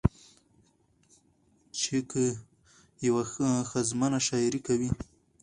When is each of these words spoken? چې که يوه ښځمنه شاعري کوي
چې 1.79 1.97
که 2.11 2.23
يوه 3.07 3.23
ښځمنه 3.71 4.19
شاعري 4.27 4.61
کوي 4.67 4.91